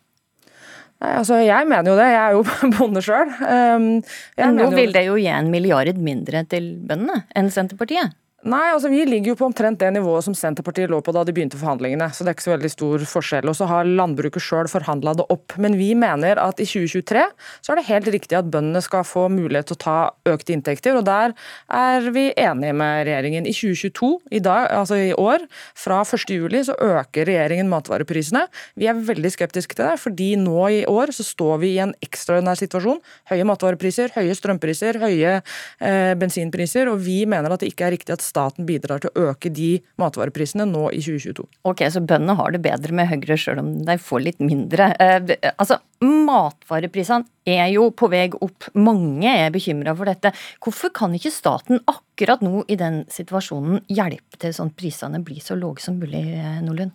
Nei, 0.99 1.12
altså 1.15 1.37
Jeg 1.45 1.67
mener 1.71 1.93
jo 1.93 1.99
det, 1.99 2.06
jeg 2.11 2.23
er 2.23 2.33
jo 2.35 2.45
bonde 2.79 3.03
sjøl. 3.05 3.35
Um, 3.39 3.91
Men 4.39 4.56
nå 4.59 4.71
vil 4.75 4.95
det 4.95 5.05
jo 5.06 5.19
gi 5.21 5.29
en 5.31 5.53
milliard 5.53 6.00
mindre 6.03 6.43
til 6.50 6.73
bøndene 6.89 7.23
enn 7.39 7.53
Senterpartiet? 7.55 8.17
Nei, 8.46 8.69
altså 8.70 8.87
Vi 8.87 9.00
ligger 9.02 9.32
jo 9.32 9.38
på 9.40 9.46
omtrent 9.49 9.81
det 9.81 9.88
nivået 9.96 10.23
som 10.23 10.35
Senterpartiet 10.37 10.93
lå 10.93 11.00
på 11.02 11.11
da 11.11 11.25
de 11.26 11.32
begynte 11.35 11.58
forhandlingene. 11.58 12.06
Så 12.14 12.23
det 12.23 12.31
er 12.31 12.37
ikke 12.37 12.44
så 12.44 12.52
veldig 12.52 12.69
stor 12.70 13.05
forskjell. 13.11 13.49
Og 13.50 13.56
så 13.58 13.67
har 13.67 13.88
landbruket 13.88 14.44
sjøl 14.44 14.69
forhandla 14.70 15.17
det 15.19 15.25
opp. 15.35 15.56
Men 15.58 15.75
vi 15.75 15.88
mener 15.99 16.38
at 16.38 16.62
i 16.62 16.67
2023 16.69 17.25
så 17.67 17.73
er 17.75 17.81
det 17.81 17.88
helt 17.88 18.11
riktig 18.14 18.38
at 18.38 18.46
bøndene 18.52 18.79
skal 18.85 19.02
få 19.02 19.25
mulighet 19.32 19.73
til 19.73 19.75
å 19.75 19.81
ta 19.82 19.96
økte 20.31 20.55
inntekter. 20.55 20.94
Og 21.00 21.02
der 21.08 21.35
er 21.67 22.06
vi 22.14 22.29
enige 22.31 22.76
med 22.79 23.08
regjeringen. 23.08 23.49
I 23.49 23.56
2022, 23.56 24.12
i 24.38 24.43
dag, 24.46 24.69
altså 24.84 25.00
i 25.02 25.11
år, 25.19 25.49
fra 25.75 25.99
1.7 26.06 26.70
så 26.70 26.79
øker 26.79 27.26
regjeringen 27.26 27.67
matvareprisene. 27.75 28.44
Vi 28.79 28.87
er 28.87 29.02
veldig 29.11 29.34
skeptiske 29.34 29.75
til 29.75 29.91
det, 29.91 29.99
fordi 29.99 30.31
nå 30.38 30.69
i 30.76 30.81
år 30.87 31.11
så 31.17 31.26
står 31.26 31.58
vi 31.64 31.73
i 31.75 31.82
en 31.82 31.96
ekstraordinær 32.06 32.62
situasjon. 32.62 33.02
Høye 33.34 33.50
matvarepriser, 33.50 34.14
høye 34.14 34.38
strømpriser, 34.38 35.02
høye 35.02 35.37
eh, 35.43 36.14
bensinpriser. 36.23 36.94
Og 36.94 37.02
vi 37.02 37.25
mener 37.26 37.50
at 37.50 37.67
det 37.67 37.75
ikke 37.75 37.91
er 37.91 37.96
riktig 37.99 38.14
at 38.14 38.28
staten 38.29 38.67
bidrar 38.69 39.03
til 39.03 39.11
å 39.13 39.31
øke 39.31 39.51
de 39.55 39.79
matvareprisene 40.01 40.67
nå 40.69 40.89
i 40.93 41.01
2022. 41.03 41.47
Ok, 41.69 41.85
Så 41.89 42.05
bøndene 42.05 42.37
har 42.39 42.53
det 42.55 42.63
bedre 42.65 42.95
med 42.95 43.09
Høyre 43.11 43.39
sjøl 43.41 43.63
om 43.63 43.73
de 43.89 43.99
får 43.99 44.25
litt 44.25 44.43
mindre. 44.45 44.93
Eh, 45.01 45.53
altså, 45.57 45.81
Matvareprisene 46.05 47.27
er 47.49 47.73
jo 47.73 47.89
på 47.91 48.07
vei 48.13 48.29
opp. 48.31 48.69
Mange 48.79 49.33
er 49.33 49.51
bekymra 49.55 49.97
for 49.99 50.07
dette. 50.07 50.31
Hvorfor 50.63 50.93
kan 50.95 51.17
ikke 51.17 51.33
staten 51.35 51.83
akkurat 51.91 52.45
nå 52.45 52.63
i 52.71 52.79
den 52.79 53.03
situasjonen 53.11 53.83
hjelpe 53.91 54.39
til 54.39 54.55
sånn 54.55 54.71
at 54.71 54.79
prisene 54.79 55.23
blir 55.25 55.43
så 55.43 55.59
lave 55.59 55.83
som 55.83 55.99
mulig, 55.99 56.23
eh, 56.39 56.61
Nordlund? 56.63 56.95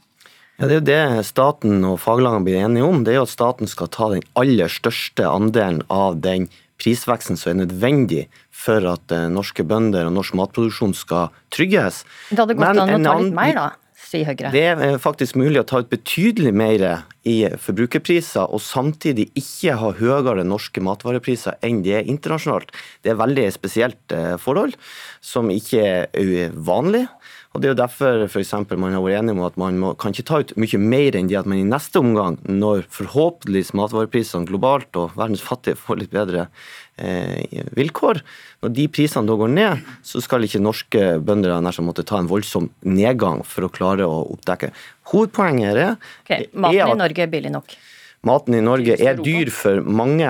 Ja, 0.59 0.67
Det 0.67 0.71
er 0.71 0.79
jo 0.79 1.17
det 1.17 1.25
staten 1.25 1.83
og 1.83 1.99
faglagene 1.99 2.45
blir 2.45 2.61
enige 2.61 2.85
om. 2.85 3.03
Det 3.03 3.13
er 3.13 3.17
jo 3.17 3.25
at 3.25 3.33
staten 3.33 3.67
skal 3.67 3.87
ta 3.87 4.09
den 4.09 4.21
aller 4.37 4.69
største 4.69 5.25
andelen 5.25 5.81
av 5.89 6.21
den 6.21 6.47
prisveksten 6.83 7.39
som 7.39 7.53
er 7.53 7.61
nødvendig 7.63 8.25
for 8.51 8.83
at 8.91 9.13
eh, 9.15 9.29
norske 9.31 9.65
bønder 9.67 10.09
og 10.09 10.17
norsk 10.17 10.35
matproduksjon 10.39 10.95
skal 10.97 11.31
trygges. 11.53 12.03
Det 12.29 12.41
hadde 12.43 12.57
gått 12.59 12.69
an 12.69 12.83
å 12.83 12.99
ta 13.03 13.15
litt 13.21 13.37
mer, 13.37 13.55
da? 13.59 13.69
sier 14.03 14.27
Høyre. 14.27 14.51
Det 14.53 14.63
er 14.73 14.97
faktisk 15.01 15.37
mulig 15.39 15.61
å 15.61 15.67
ta 15.67 15.81
ut 15.81 15.89
betydelig 15.91 16.53
mer 16.55 16.85
i 17.23 17.37
forbrukerpriser, 17.61 18.49
og 18.51 18.61
samtidig 18.63 19.29
ikke 19.39 19.77
ha 19.79 19.93
høyere 19.95 20.43
norske 20.47 20.83
matvarepriser 20.83 21.55
enn 21.63 21.81
det 21.85 21.95
er 21.99 22.09
internasjonalt. 22.11 22.73
Det 23.03 23.13
er 23.13 23.21
veldig 23.21 23.47
spesielt 23.55 24.15
eh, 24.15 24.35
forhold, 24.41 24.75
som 25.23 25.51
ikke 25.53 25.85
er 25.87 26.51
uvanlig. 26.51 27.05
Og 27.53 27.61
Det 27.61 27.67
er 27.67 27.73
jo 27.75 27.81
derfor 27.83 28.23
for 28.33 28.41
eksempel, 28.41 28.79
man 28.81 28.95
har 28.95 29.03
vært 29.05 29.21
enig 29.21 29.35
om 29.35 29.43
at 29.45 29.57
man 29.61 29.75
må, 29.77 29.91
kan 29.93 30.09
ikke 30.09 30.25
ta 30.25 30.39
ut 30.41 30.55
mye 30.57 30.79
mer 30.81 31.15
enn 31.15 31.27
det 31.29 31.37
at 31.37 31.49
man 31.49 31.61
i 31.61 31.67
neste 31.67 32.01
omgang, 32.01 32.39
når 32.49 32.87
forhåpentligvis 32.89 33.75
matvareprisene 33.77 34.49
globalt 34.49 34.97
og 34.97 35.13
verdens 35.19 35.43
fattige 35.45 35.77
får 35.77 36.01
litt 36.01 36.15
bedre 36.15 36.47
eh, 36.97 37.61
vilkår, 37.77 38.23
når 38.65 38.73
de 38.73 38.87
prisene 38.89 39.29
da 39.29 39.37
går 39.37 39.53
ned, 39.53 39.85
så 40.01 40.23
skal 40.25 40.47
ikke 40.47 40.63
norske 40.65 41.05
bønder 41.21 41.53
nær 41.61 41.81
måtte 41.85 42.05
ta 42.09 42.17
en 42.17 42.31
voldsom 42.31 42.71
nedgang 42.89 43.45
for 43.45 43.67
å 43.67 43.71
klare 43.73 44.09
å 44.09 44.23
oppdekke. 44.33 44.73
Hovedpoenget 45.11 45.73
er, 45.75 45.97
okay, 46.23 46.47
Maten 46.53 46.79
er 46.79 46.85
at, 46.85 46.95
i 46.95 47.01
Norge 47.03 47.25
er 47.25 47.33
billig 47.33 47.51
nok? 47.53 47.75
Maten 48.23 48.55
i 48.55 48.63
Norge 48.63 48.95
er 49.03 49.19
dyr 49.19 49.49
for 49.51 49.83
mange, 49.83 50.29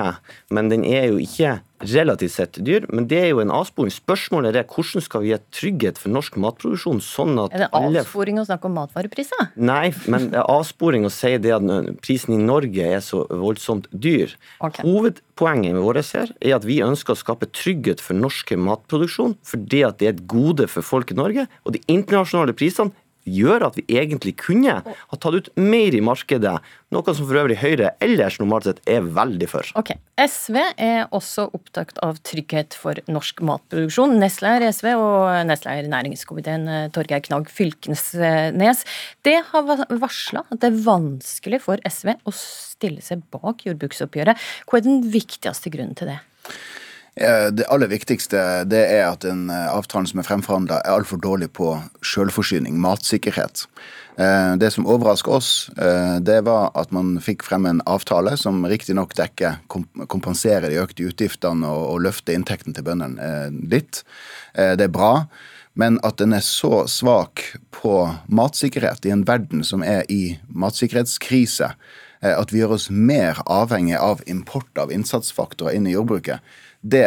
men 0.50 0.70
den 0.72 0.82
er 0.88 1.12
jo 1.12 1.20
ikke 1.22 1.60
relativt 1.84 2.32
sett 2.32 2.58
dyr. 2.64 2.88
Men 2.90 3.06
det 3.10 3.20
er 3.20 3.28
jo 3.30 3.42
en 3.42 3.52
avsporing. 3.54 3.92
Spørsmålet 3.94 4.56
er 4.58 4.66
hvordan 4.66 5.04
skal 5.04 5.22
vi 5.22 5.30
gi 5.30 5.38
trygghet 5.54 6.00
for 6.00 6.10
norsk 6.14 6.38
matproduksjon? 6.40 7.02
sånn 7.04 7.38
at 7.42 7.54
Er 7.54 7.64
det 7.64 7.68
avsporing 7.70 8.40
å 8.42 8.46
snakke 8.48 8.66
om 8.66 8.74
matvarepriser? 8.80 9.52
Nei, 9.54 9.92
men 10.10 10.30
det 10.32 10.40
er 10.40 10.50
avsporing 10.50 11.06
å 11.06 11.12
si 11.12 11.36
det 11.38 11.54
at 11.54 11.94
prisen 12.02 12.34
i 12.34 12.40
Norge 12.42 12.88
er 12.96 13.04
så 13.04 13.24
voldsomt 13.30 13.86
dyr. 13.92 14.34
Okay. 14.58 14.82
Hovedpoenget 14.82 15.76
med 15.76 15.84
våre 15.84 16.02
her 16.02 16.34
er 16.40 16.56
at 16.58 16.66
vi 16.66 16.80
ønsker 16.84 17.14
å 17.14 17.20
skape 17.20 17.50
trygghet 17.54 18.02
for 18.02 18.18
norsk 18.18 18.56
matproduksjon, 18.58 19.38
fordi 19.46 19.84
at 19.86 20.00
det 20.00 20.08
er 20.08 20.16
et 20.16 20.26
gode 20.30 20.66
for 20.72 20.86
folk 20.86 21.14
i 21.14 21.18
Norge. 21.18 21.46
Og 21.62 21.76
de 21.76 21.84
internasjonale 21.86 22.56
prisene 22.56 22.94
gjør 23.24 23.68
at 23.68 23.78
vi 23.78 23.84
egentlig 23.96 24.34
kunne 24.40 24.80
ha 24.84 25.16
tatt 25.16 25.36
ut 25.36 25.50
mer 25.60 25.94
i 25.96 26.02
markedet, 26.04 26.54
noe 26.94 27.14
som 27.14 27.26
for 27.26 27.40
øvrig 27.40 27.56
Høyre 27.58 27.94
ellers 28.04 28.38
normalt 28.40 28.68
sett 28.68 28.82
er 28.90 29.06
veldig 29.16 29.48
for. 29.50 29.70
Ok, 29.80 29.94
SV 30.20 30.58
er 30.60 31.08
også 31.14 31.48
opptatt 31.56 31.98
av 32.04 32.20
trygghet 32.26 32.76
for 32.78 33.00
norsk 33.10 33.42
matproduksjon. 33.46 34.16
Nestleder 34.20 34.68
SV 34.70 34.92
og 34.92 35.48
nestleder 35.48 35.90
næringskomiteen 35.90 36.68
eh, 36.70 36.86
Torgeir 36.94 37.24
Knag 37.24 37.50
Fylkesnes. 37.52 38.84
Det 39.24 39.36
har 39.50 39.66
varsla 39.90 40.44
at 40.46 40.60
det 40.62 40.70
er 40.70 40.80
vanskelig 40.86 41.62
for 41.64 41.82
SV 41.88 42.14
å 42.22 42.36
stille 42.36 43.04
seg 43.04 43.24
bak 43.34 43.66
jordbruksoppgjøret. 43.66 44.48
Hva 44.68 44.80
er 44.80 44.86
den 44.86 45.04
viktigste 45.14 45.72
grunnen 45.72 45.98
til 45.98 46.12
det? 46.12 46.20
Det 47.14 47.62
aller 47.70 47.86
viktigste 47.86 48.40
det 48.66 48.80
er 48.90 49.04
at 49.06 49.22
den 49.22 49.46
eh, 49.52 49.68
avtalen 49.70 50.08
som 50.10 50.18
er 50.18 50.26
fremforhandla, 50.26 50.80
er 50.82 50.96
altfor 50.96 51.20
dårlig 51.22 51.52
på 51.54 51.76
selvforsyning, 52.02 52.74
matsikkerhet. 52.82 53.68
Eh, 54.18 54.54
det 54.58 54.72
som 54.74 54.88
overrasker 54.90 55.36
oss, 55.36 55.70
eh, 55.78 56.16
det 56.18 56.40
var 56.48 56.72
at 56.74 56.90
man 56.94 57.14
fikk 57.22 57.46
frem 57.46 57.68
en 57.70 57.84
avtale 57.86 58.34
som 58.40 58.66
riktignok 58.66 59.14
dekker, 59.14 59.60
kompenserer 60.10 60.66
de 60.72 60.80
økte 60.82 61.06
utgiftene 61.06 61.70
og 61.70 62.02
løfter 62.02 62.34
inntekten 62.34 62.74
til 62.74 62.86
bøndene 62.86 63.30
litt. 63.70 64.02
Det 64.54 64.88
er 64.88 64.90
bra. 64.90 65.28
Men 65.78 65.98
at 66.06 66.20
den 66.22 66.34
er 66.34 66.42
så 66.42 66.84
svak 66.90 67.42
på 67.74 67.94
matsikkerhet 68.30 69.06
i 69.06 69.14
en 69.14 69.24
verden 69.26 69.64
som 69.66 69.82
er 69.82 70.02
i 70.10 70.36
matsikkerhetskrise, 70.46 71.72
at 72.24 72.54
vi 72.54 72.62
gjør 72.62 72.76
oss 72.76 72.86
mer 72.90 73.40
avhengig 73.50 73.98
av 73.98 74.22
import 74.30 74.78
av 74.78 74.94
innsatsfaktorer 74.94 75.74
inn 75.74 75.90
i 75.90 75.96
jordbruket, 75.96 76.38
det, 76.84 77.06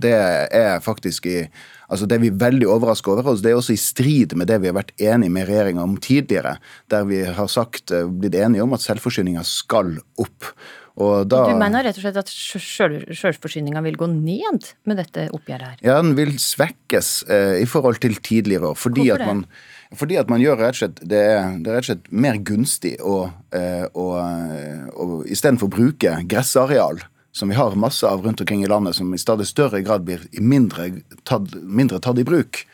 det 0.00 0.16
er 0.16 0.80
faktisk 0.84 1.28
i 1.30 1.42
Altså 1.90 2.06
Det 2.06 2.20
er 2.20 2.22
vi 2.22 2.28
veldig 2.30 2.68
overraska 2.70 3.10
over. 3.10 3.32
oss. 3.32 3.40
Det 3.42 3.50
er 3.50 3.56
også 3.58 3.74
i 3.74 3.80
strid 3.82 4.36
med 4.38 4.46
det 4.46 4.60
vi 4.62 4.68
har 4.70 4.76
vært 4.76 4.92
enige 4.94 5.32
med 5.34 5.48
regjeringa 5.48 5.82
om 5.82 5.96
tidligere, 5.98 6.52
der 6.86 7.02
vi 7.08 7.24
har 7.24 7.48
sagt, 7.50 7.90
eh, 7.90 8.06
blitt 8.06 8.36
enige 8.38 8.62
om 8.62 8.76
at 8.76 8.84
selvforsyninga 8.84 9.42
skal 9.42 9.96
opp. 10.22 10.52
Da, 11.00 11.40
du 11.48 11.56
mener 11.56 11.82
rett 11.86 11.96
og 11.96 12.04
slett 12.04 12.18
at 12.20 12.30
sjølforsyninga 12.30 13.80
vil 13.86 13.96
gå 13.96 14.06
ned 14.10 14.66
med 14.86 14.98
dette 15.00 15.26
oppgjøret 15.32 15.66
her? 15.66 15.76
Ja, 15.82 15.96
den 16.02 16.14
vil 16.18 16.34
svekkes 16.38 17.24
eh, 17.30 17.58
i 17.62 17.66
forhold 17.66 17.98
til 18.02 18.18
tidligere 18.20 18.70
år. 18.70 18.78
Fordi 18.78 19.08
Hvorfor 19.08 19.22
at 19.22 19.30
man, 19.30 19.44
det? 19.46 19.98
Fordi 19.98 20.18
at 20.20 20.30
man 20.30 20.42
gjør 20.44 20.60
rett 20.60 20.76
og 20.76 20.82
slett 20.82 21.00
Det 21.02 21.22
er, 21.24 21.56
det 21.58 21.70
er 21.70 21.78
rett 21.78 21.86
og 21.86 21.90
slett 21.90 22.10
mer 22.12 22.38
gunstig 22.38 22.92
å, 23.00 23.16
eh, 23.56 23.86
å, 23.90 24.06
å 24.92 25.08
istedenfor 25.26 25.70
å 25.70 25.74
bruke 25.78 26.18
gressareal 26.30 27.00
som 27.32 27.48
vi 27.48 27.58
har 27.58 27.76
masse 27.78 28.06
av 28.06 28.24
rundt 28.24 28.40
omkring 28.40 28.64
i 28.64 28.70
landet, 28.70 28.96
som 28.96 29.14
i 29.14 29.18
stadig 29.18 29.46
større 29.46 29.82
grad 29.86 30.04
blir 30.04 30.26
mindre 30.40 30.90
tatt, 31.24 31.54
mindre 31.62 32.00
tatt 32.02 32.18
i 32.18 32.26
bruk, 32.26 32.64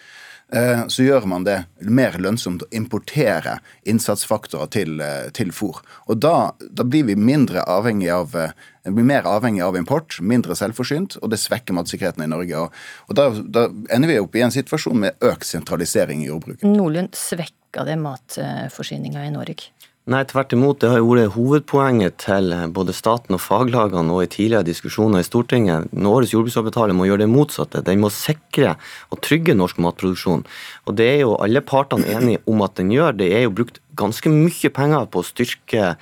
Eh, 0.53 0.87
så 0.87 1.03
gjør 1.03 1.25
man 1.27 1.43
det 1.43 1.57
mer 1.83 2.15
lønnsomt 2.23 2.63
å 2.63 2.69
importere 2.71 3.57
innsatsfaktorer 3.89 4.71
til, 4.71 5.01
eh, 5.01 5.31
til 5.35 5.51
fôr. 5.51 5.81
Og 6.07 6.21
da, 6.23 6.53
da, 6.71 6.85
blir 6.85 7.05
vi 7.05 7.17
avhengig 7.17 8.11
av 8.15 8.37
eh, 8.37 8.53
blir 8.85 9.05
mer 9.05 9.23
avhengig 9.27 9.65
av 9.65 9.77
import, 9.77 10.21
mindre 10.21 10.55
selvforsynt, 10.55 11.17
og 11.21 11.31
det 11.31 11.41
svekker 11.43 11.75
matsikkerheten 11.75 12.23
i 12.23 12.31
Norge. 12.31 12.55
Og, 12.55 12.73
og 13.09 13.15
da, 13.17 13.31
da, 13.43 13.67
ender 13.91 14.09
vi 14.09 14.21
opp 14.21 14.37
i 14.37 14.43
en 14.43 14.55
situasjon 14.55 15.01
med 15.01 15.19
økt 15.21 15.47
sentralisering 15.47 16.23
i 16.23 16.31
jordbruket. 16.31 16.63
Nordlund, 16.63 17.11
svekka 17.19 17.83
det 17.85 17.99
matforsyninga 17.99 19.27
i 19.27 19.35
Norge? 19.35 19.73
Nei, 20.07 20.21
tvert 20.23 20.53
imot. 20.55 20.79
Det 20.79 20.93
har 20.93 21.01
jo 21.01 21.09
vært 21.11 21.33
hovedpoenget 21.35 22.21
til 22.23 22.53
både 22.71 22.95
staten 22.95 23.35
og 23.35 23.41
faglagene 23.43 24.15
og 24.15 24.23
i 24.23 24.29
tidligere 24.31 24.69
diskusjoner 24.69 25.19
i 25.19 25.27
Stortinget. 25.27 25.89
Årets 25.99 26.31
jordbruksavtale 26.31 26.95
må 26.95 27.09
gjøre 27.09 27.25
det 27.25 27.33
motsatte. 27.33 27.83
Den 27.83 28.05
må 28.05 28.13
sikre 28.15 28.77
og 29.11 29.19
trygge 29.27 29.57
norsk 29.59 29.81
matproduksjon. 29.83 30.47
Og 30.87 30.99
det 31.01 31.09
er 31.11 31.19
jo 31.25 31.35
alle 31.43 31.65
partene 31.67 32.07
enige 32.07 32.45
om 32.47 32.63
at 32.63 32.79
den 32.79 32.95
gjør. 32.95 33.19
Det 33.19 33.33
er 33.35 33.49
jo 33.49 33.57
brukt 33.59 33.83
ganske 33.99 34.31
mye 34.31 34.71
penger 34.79 35.11
på 35.11 35.25
å 35.25 35.27
styrke 35.27 35.91
Eh, 35.91 35.97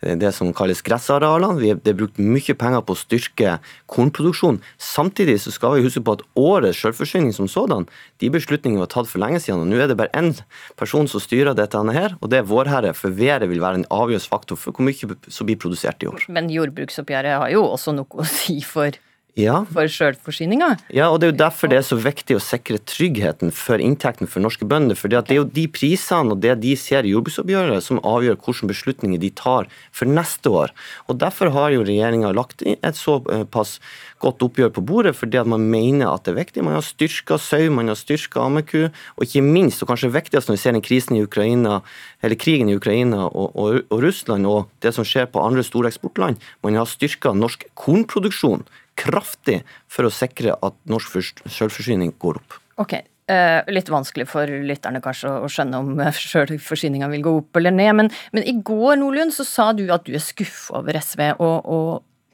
det 0.00 0.32
som 0.32 0.52
kalles 0.56 0.82
gressarealene. 0.86 1.76
Det 1.82 1.92
er 1.92 1.98
brukt 1.98 2.20
mye 2.20 2.56
penger 2.56 2.84
på 2.84 2.96
å 2.96 3.00
styrke 3.00 3.58
kornproduksjonen. 3.90 4.60
Samtidig 4.80 5.38
så 5.44 5.52
skal 5.54 5.76
vi 5.76 5.84
huske 5.84 6.02
på 6.04 6.16
at 6.16 6.24
årets 6.40 6.80
selvforsyning 6.80 7.34
som 7.36 7.50
sådan, 7.50 7.86
de 8.22 8.32
beslutningene 8.32 8.84
var 8.84 8.92
tatt 8.92 9.10
for 9.10 9.22
lenge 9.22 9.42
siden. 9.44 9.64
og 9.64 9.70
Nå 9.70 9.80
er 9.80 9.90
det 9.90 9.98
bare 10.00 10.14
én 10.16 10.32
person 10.80 11.08
som 11.10 11.22
styrer 11.22 11.56
dette 11.56 11.80
her, 11.92 12.16
og 12.20 12.32
det 12.32 12.40
er 12.40 12.48
Vårherre. 12.48 12.94
For 12.96 13.12
været 13.12 13.48
vil 13.50 13.60
være 13.62 13.82
en 13.82 13.88
avgjørende 13.90 14.30
faktor 14.30 14.58
for 14.60 14.76
hvor 14.76 14.86
mye 14.86 15.16
som 15.28 15.48
blir 15.48 15.60
produsert 15.60 16.02
i 16.02 16.08
år. 16.10 16.26
Men 16.32 16.50
jordbruksoppgjøret 16.52 17.40
har 17.44 17.52
jo 17.54 17.64
også 17.68 17.94
noe 17.96 18.20
å 18.20 18.26
si 18.28 18.60
for 18.66 18.96
ja. 19.38 19.60
for 19.70 19.90
sjølforsyninga. 19.90 20.72
Ja, 20.94 21.10
og 21.10 21.20
det 21.20 21.28
er 21.28 21.32
jo 21.32 21.40
derfor 21.42 21.70
det 21.70 21.80
er 21.80 21.86
så 21.86 21.98
viktig 22.00 22.36
å 22.38 22.42
sikre 22.42 22.80
tryggheten 22.82 23.52
for 23.54 23.82
inntekten 23.82 24.30
for 24.30 24.42
norske 24.44 24.66
bønder. 24.68 24.98
For 24.98 25.12
det 25.12 25.22
er 25.22 25.40
jo 25.40 25.48
de 25.48 25.66
prisene 25.70 26.34
og 26.34 26.42
det 26.44 26.56
de 26.62 26.74
ser 26.78 27.06
i 27.06 27.14
jordbruksoppgjøret 27.14 27.84
som 27.84 28.02
avgjør 28.06 28.38
hvilke 28.40 28.70
beslutninger 28.70 29.20
de 29.22 29.32
tar 29.36 29.70
for 29.92 30.10
neste 30.10 30.52
år. 30.52 30.74
Og 31.08 31.20
Derfor 31.20 31.52
har 31.54 31.74
jo 31.74 31.84
regjeringa 31.84 32.32
lagt 32.32 32.64
et 32.66 32.96
såpass 32.96 33.78
godt 34.20 34.42
oppgjør 34.44 34.72
på 34.76 34.84
bordet, 34.84 35.14
fordi 35.16 35.38
at 35.40 35.48
man 35.48 35.64
mener 35.72 36.10
at 36.10 36.26
det 36.26 36.34
er 36.34 36.40
viktig. 36.40 36.64
Man 36.64 36.76
har 36.76 36.84
styrka 36.84 37.38
sau, 37.40 37.70
man 37.72 37.88
har 37.92 37.98
styrka 37.98 38.42
ammeku, 38.44 38.88
og 38.88 39.24
ikke 39.24 39.44
minst, 39.44 39.82
og 39.82 39.90
kanskje 39.90 40.12
viktigst 40.12 40.50
når 40.50 40.58
vi 40.58 40.62
ser 40.62 40.76
den 40.76 40.84
krisen 40.84 41.16
i 41.16 41.24
Ukraina, 41.24 41.80
eller 42.20 42.40
krigen 42.40 42.68
i 42.68 42.76
Ukraina 42.76 43.26
og, 43.28 43.56
og, 43.56 43.80
og 43.88 44.04
Russland, 44.04 44.48
og 44.48 44.68
det 44.84 44.92
som 44.96 45.06
skjer 45.08 45.30
på 45.32 45.42
andre 45.44 45.64
store 45.66 45.92
eksportland, 45.92 46.40
man 46.64 46.76
har 46.76 46.88
styrka 46.88 47.32
norsk 47.36 47.64
kornproduksjon 47.80 48.66
kraftig 49.00 49.60
for 49.90 50.08
å 50.08 50.12
sikre 50.14 50.56
at 50.56 50.76
norsk 50.90 51.16
selvforsyning 51.46 52.12
går 52.20 52.40
opp. 52.40 52.58
Ok, 52.80 52.94
eh, 52.96 53.60
Litt 53.72 53.90
vanskelig 53.92 54.28
for 54.28 54.46
lytterne 54.46 55.02
kanskje 55.04 55.32
å 55.40 55.48
skjønne 55.50 55.80
om 55.80 55.90
selvforsyninga 56.16 57.10
vil 57.12 57.24
gå 57.24 57.34
opp 57.42 57.60
eller 57.60 57.74
ned. 57.74 57.94
Men, 57.96 58.12
men, 58.32 58.46
i 58.46 58.56
går 58.56 59.00
Nordlund, 59.00 59.34
så 59.36 59.46
sa 59.48 59.72
du 59.72 59.86
at 59.92 60.06
du 60.06 60.14
er 60.14 60.24
skuffa 60.24 60.80
over 60.80 61.00
SV, 61.00 61.26
og, 61.38 61.58
og, 61.66 61.90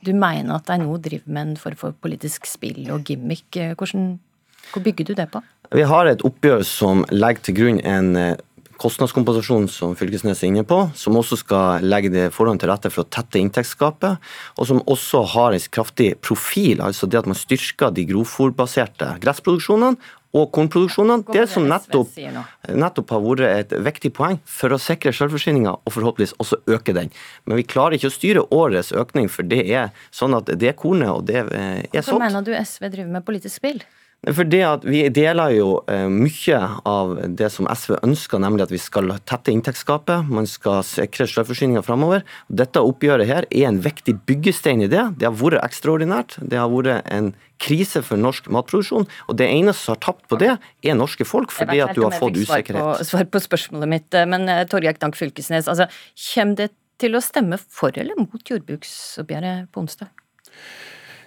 du 0.07 0.13
mener 0.15 0.55
at 0.55 0.69
de 0.69 0.77
nå 0.79 1.01
driver 1.03 1.33
med 1.35 1.43
en 1.43 1.57
form 1.59 1.79
for 1.81 1.95
politisk 2.05 2.45
spill 2.47 2.85
og 2.95 3.09
gimmick. 3.09 3.49
Eh, 3.57 3.75
hvordan, 3.75 4.19
hvor 4.73 4.85
bygger 4.85 5.09
du 5.09 5.15
det 5.19 5.31
på? 5.33 5.43
Vi 5.75 5.83
har 5.83 6.07
et 6.07 6.23
oppgjør 6.23 6.63
som 6.67 7.03
legger 7.11 7.49
til 7.49 7.57
grunn 7.57 7.81
en 7.83 8.13
eh, 8.21 8.37
kostnadskompensasjon 8.81 9.69
som 9.73 9.95
Fylkesnes 9.99 10.43
er 10.43 10.51
inne 10.51 10.67
på, 10.69 10.79
som 10.97 11.17
også 11.19 11.39
skal 11.41 11.87
legge 11.87 12.13
det 12.13 12.29
forholdene 12.35 12.63
til 12.63 12.73
rette 12.73 12.93
for 12.93 13.05
å 13.05 13.11
tette 13.11 13.41
inntektsgapet, 13.41 14.21
og 14.57 14.69
som 14.69 14.83
også 14.85 15.25
har 15.37 15.57
en 15.57 15.67
kraftig 15.73 16.13
profil, 16.25 16.83
altså 16.85 17.09
det 17.11 17.23
at 17.23 17.31
man 17.31 17.39
styrker 17.39 17.95
de 17.97 18.07
grovfòrbaserte 18.11 19.17
gressproduksjonene 19.25 19.97
og 20.37 20.51
kornproduksjonene. 20.53 21.25
Det 21.33 21.47
som 21.51 21.67
nettopp, 21.71 22.13
nettopp, 22.69 23.13
har 23.15 23.23
vært 23.25 23.45
et 23.47 23.77
viktig 23.87 24.13
poeng 24.17 24.41
for 24.45 24.75
å 24.75 24.81
sikre 24.81 25.15
selvforsyninga 25.17 25.77
og 25.79 25.95
forhåpentligvis 25.95 26.37
også 26.43 26.61
øke 26.77 26.95
den. 26.97 27.13
Men 27.47 27.61
vi 27.61 27.67
klarer 27.69 27.97
ikke 27.97 28.11
å 28.11 28.17
styre 28.17 28.47
årets 28.55 28.93
økning, 28.97 29.31
for 29.33 29.49
det 29.49 29.63
er 29.67 29.93
sånn 30.15 30.37
at 30.37 30.53
det 30.61 30.77
kornet, 30.81 31.13
og 31.15 31.29
det 31.31 31.45
er 31.47 31.87
sånt. 32.03 32.03
Hvorfor 32.03 32.25
mener 32.27 32.45
du 32.45 32.53
SV 32.57 32.91
driver 32.91 33.15
med 33.17 33.27
politisk 33.29 33.57
spill? 33.63 33.81
For 34.27 34.49
det 34.49 34.63
at 34.67 34.85
Vi 34.87 35.05
deler 35.15 35.53
jo 35.55 35.69
eh, 35.93 36.07
mye 36.11 36.59
av 36.89 37.13
det 37.39 37.51
som 37.55 37.69
SV 37.71 37.99
ønsker, 38.03 38.41
nemlig 38.43 38.65
at 38.65 38.73
vi 38.75 38.81
skal 38.83 39.13
tette 39.29 39.53
inntektsgapet. 39.53 40.27
Man 40.33 40.49
skal 40.51 40.81
sikre 40.87 41.29
selvforsyninga 41.31 41.85
framover. 41.87 42.25
Dette 42.49 42.83
oppgjøret 42.83 43.29
her 43.29 43.47
er 43.51 43.69
en 43.69 43.79
viktig 43.85 44.17
byggestein 44.27 44.83
i 44.83 44.91
det. 44.91 45.05
Det 45.21 45.29
har 45.29 45.37
vært 45.39 45.63
ekstraordinært. 45.63 46.41
Det 46.43 46.59
har 46.59 46.73
vært 46.73 47.07
en 47.13 47.31
krise 47.63 48.03
for 48.05 48.21
norsk 48.21 48.51
matproduksjon. 48.53 49.07
Og 49.31 49.39
det 49.39 49.47
eneste 49.47 49.85
som 49.85 49.95
har 49.95 50.03
tapt 50.09 50.27
på 50.33 50.41
det, 50.43 50.57
er 50.83 50.99
norske 50.99 51.29
folk, 51.29 51.55
fordi 51.55 51.79
at 51.85 51.95
du 51.95 52.03
har 52.05 52.17
fått 52.19 52.41
usikkerhet. 52.41 52.83
Svar 52.83 52.99
på, 52.99 53.09
svar 53.13 53.31
på 53.31 53.45
spørsmålet 53.47 53.95
mitt, 53.95 54.11
eh, 54.11 54.27
men 54.27 54.51
eh, 54.51 54.65
Torgeir 54.71 54.99
Knag 54.99 55.15
Fylkesnes, 55.19 55.71
altså, 55.71 55.87
kommer 56.33 56.65
det 56.65 56.73
til 56.99 57.15
å 57.15 57.23
stemme 57.23 57.61
for 57.61 57.95
eller 57.95 58.19
mot 58.19 58.43
jordbruksoppgjøret 58.43 59.71
på 59.71 59.85
onsdag? 59.85 60.11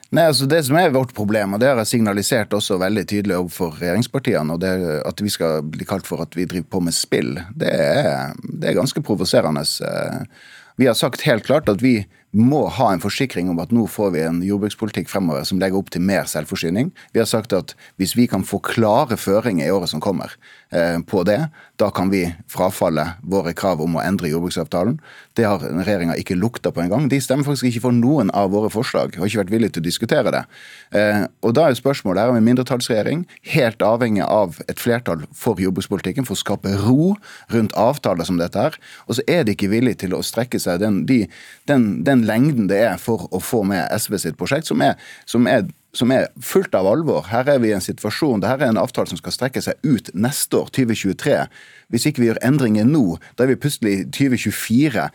Nei, 0.10 0.25
altså 0.25 0.48
Det 0.50 0.63
som 0.66 0.78
er 0.80 0.94
vårt 0.94 1.12
problem, 1.13 1.54
og 1.54 1.62
det 1.62 1.68
har 1.70 1.80
jeg 1.84 1.92
signalisert 1.92 2.54
også 2.58 2.80
veldig 2.82 3.04
tydelig 3.12 3.36
overfor 3.38 3.75
regjeringspartiene, 3.78 4.56
og 4.56 4.63
det 4.63 4.72
at 5.06 5.22
vi 5.22 5.30
skal 5.30 5.62
bli 5.70 5.86
kalt 5.86 6.10
for 6.10 6.24
at 6.25 6.34
vi 6.38 6.48
driver 6.50 6.70
på 6.74 6.82
med 6.88 6.98
spill, 6.98 7.36
det 7.54 7.70
er, 7.70 8.34
det 8.42 8.72
er 8.72 8.80
ganske 8.80 9.04
provoserende. 9.06 9.62
Vi 10.82 10.88
har 10.89 10.98
sagt 10.98 11.28
helt 11.28 11.46
klart 11.46 11.70
at 11.70 11.84
vi 11.86 12.00
må 12.32 12.68
ha 12.70 12.92
en 12.94 13.02
forsikring 13.02 13.50
om 13.50 13.60
at 13.62 13.72
nå 13.74 13.88
får 13.90 14.12
vi 14.14 14.22
en 14.22 14.42
jordbrukspolitikk 14.46 15.10
fremover 15.10 15.48
som 15.48 15.60
legger 15.62 15.80
opp 15.80 15.90
til 15.94 16.04
mer 16.06 16.28
selvforsyning. 16.30 16.92
Vi 17.16 17.22
har 17.22 17.30
sagt 17.30 17.56
at 17.58 17.74
hvis 17.98 18.16
vi 18.18 18.28
kan 18.30 18.46
få 18.46 18.62
klare 18.62 19.18
føringer 19.18 19.66
i 19.66 19.74
året 19.74 19.90
som 19.90 20.04
kommer 20.04 20.36
eh, 20.70 21.00
på 21.02 21.24
det, 21.26 21.40
da 21.82 21.90
kan 21.96 22.12
vi 22.12 22.26
frafalle 22.52 23.06
våre 23.24 23.56
krav 23.58 23.82
om 23.82 23.98
å 23.98 24.04
endre 24.04 24.30
jordbruksavtalen. 24.30 25.00
Det 25.34 25.48
har 25.48 25.64
regjeringa 25.64 26.18
ikke 26.20 26.38
lukta 26.38 26.74
på 26.76 26.84
engang. 26.84 27.08
De 27.10 27.22
stemmer 27.24 27.48
faktisk 27.48 27.72
ikke 27.72 27.86
for 27.88 27.98
noen 27.98 28.30
av 28.36 28.52
våre 28.54 28.70
forslag 28.74 29.16
har 29.18 29.26
ikke 29.30 29.42
vært 29.42 29.54
villige 29.54 29.78
til 29.78 29.86
å 29.86 29.88
diskutere 29.88 30.34
det. 30.36 30.44
Eh, 30.94 31.24
og 31.42 31.56
da 31.58 31.66
er 31.70 31.80
spørsmålet 31.80 32.22
her 32.22 32.34
om 32.34 32.38
en 32.38 32.46
mindretallsregjering, 32.46 33.26
helt 33.56 33.82
avhengig 33.86 34.26
av 34.28 34.60
et 34.68 34.82
flertall 34.82 35.26
for 35.34 35.58
jordbrukspolitikken, 35.64 36.28
for 36.28 36.38
å 36.38 36.44
skape 36.44 36.76
ro 36.84 37.16
rundt 37.54 37.74
avtaler 37.80 38.28
som 38.28 38.38
dette 38.38 38.60
her. 38.70 38.78
Og 39.08 39.18
så 39.18 39.26
er 39.26 39.48
de 39.48 39.58
ikke 39.58 39.72
villige 39.72 40.04
til 40.06 40.14
å 40.14 40.22
strekke 40.26 40.62
seg 40.62 40.84
den, 40.84 41.02
de, 41.10 41.24
den, 41.72 41.90
den 42.06 42.19
den 42.20 42.28
lengden 42.28 42.70
det 42.70 42.80
er 42.84 42.98
for 43.02 43.28
å 43.32 43.42
få 43.44 43.64
med 43.68 43.88
SV 43.96 44.18
sitt 44.22 44.40
prosjekt, 44.40 44.70
som 44.70 44.82
er, 44.84 45.00
som 45.30 45.48
er, 45.50 45.66
som 45.96 46.12
er 46.14 46.28
fullt 46.44 46.76
av 46.78 46.88
alvor. 46.90 47.26
Her 47.32 47.50
er 47.50 47.62
vi 47.64 47.72
i 47.72 47.76
en 47.76 47.84
situasjon, 47.84 48.44
Dette 48.44 48.68
er 48.68 48.74
en 48.74 48.82
avtale 48.82 49.10
som 49.10 49.20
skal 49.20 49.36
strekke 49.36 49.64
seg 49.64 49.80
ut 49.88 50.12
neste 50.14 50.60
år, 50.60 50.72
2023. 50.76 51.40
Hvis 51.90 52.08
ikke 52.10 52.24
vi 52.24 52.30
gjør 52.30 52.42
endringer 52.46 52.88
nå, 52.88 53.18
da 53.36 53.46
er 53.46 53.54
vi 53.54 53.62
plutselig 53.64 53.96
i 53.96 54.08
2024. 54.20 55.10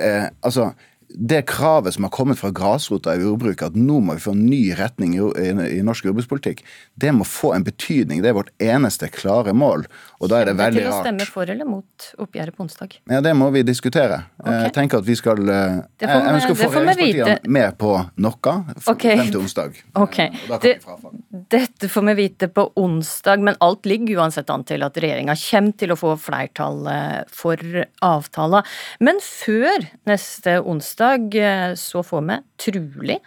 Eh, 0.00 0.26
altså, 0.46 0.72
det 1.14 1.42
kravet 1.50 1.94
som 1.94 2.04
har 2.04 2.10
kommet 2.10 2.38
fra 2.38 2.50
grasrota 2.54 3.14
i 3.16 3.22
jordbruket, 3.22 3.72
at 3.72 3.76
nå 3.76 3.98
må 4.04 4.14
vi 4.14 4.22
få 4.22 4.34
en 4.36 4.44
ny 4.46 4.60
retning 4.78 5.16
i, 5.16 5.22
i, 5.42 5.48
i, 5.78 5.80
norsk 5.86 6.06
jordbrukspolitikk, 6.06 6.62
det 7.02 7.12
må 7.16 7.26
få 7.26 7.52
en 7.56 7.66
betydning. 7.66 8.22
Det 8.22 8.30
er 8.30 8.36
vårt 8.36 8.52
eneste 8.62 9.10
klare 9.12 9.54
mål. 9.56 9.86
Og 10.20 10.30
da 10.30 10.40
er 10.40 10.50
det 10.50 10.56
veldig 10.60 10.84
rart. 10.86 10.92
Til 10.92 11.00
å 11.00 11.02
stemme 11.08 11.26
for 11.28 11.50
eller 11.50 11.68
mot 11.68 12.10
oppgjøret 12.22 12.56
på 12.56 12.66
onsdag? 12.66 12.96
Ja, 13.10 13.20
Det 13.24 13.34
må 13.36 13.50
vi 13.54 13.64
diskutere. 13.66 14.22
Okay. 14.38 14.62
Jeg 14.68 14.74
tenker 14.76 15.02
at 15.02 15.08
vi 15.08 15.18
skal 15.18 15.42
eh, 15.48 15.80
Jeg 16.02 16.22
ønsker 16.34 16.54
å 16.54 16.60
få 16.60 16.70
regjeringspartiene 16.76 17.54
med 17.58 17.78
på 17.80 17.96
noe 18.22 18.56
okay. 18.86 19.16
frem 19.16 19.26
til 19.34 19.42
onsdag. 19.42 19.82
Ok. 19.98 20.22
Det, 20.62 20.76
dette 21.30 21.88
får 21.88 22.02
vi 22.02 22.14
vite 22.14 22.48
på 22.50 22.64
onsdag, 22.74 23.42
men 23.46 23.54
alt 23.62 23.86
ligger 23.86 24.18
uansett 24.18 24.48
an 24.50 24.64
til 24.66 24.82
at 24.82 24.96
regjeringa 24.98 25.36
kommer 25.38 25.76
til 25.78 25.94
å 25.94 25.98
få 25.98 26.16
flertall 26.18 26.82
eh, 26.90 27.20
for 27.30 27.62
avtala. 28.02 28.64
Men 28.98 29.22
før 29.22 29.86
neste 30.10 30.56
onsdag 30.58 31.38
eh, 31.38 31.68
så 31.78 32.02
får 32.02 32.26
vi 32.26 32.40
trolig 32.66 33.20